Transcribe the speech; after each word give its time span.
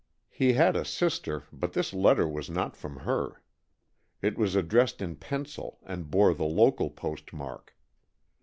He 0.31 0.53
had 0.53 0.75
a 0.75 0.83
sister, 0.83 1.43
but 1.53 1.73
this 1.73 1.93
letter 1.93 2.27
was 2.27 2.49
not 2.49 2.75
from 2.75 3.01
her. 3.01 3.43
It 4.19 4.35
was 4.35 4.55
addressed 4.55 4.99
in 4.99 5.15
pencil 5.15 5.77
and 5.83 6.09
bore 6.09 6.33
the 6.33 6.43
local 6.45 6.89
postmark. 6.89 7.77